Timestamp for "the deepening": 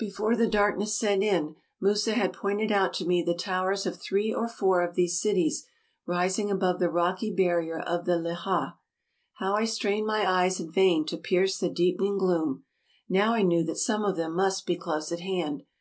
11.58-12.18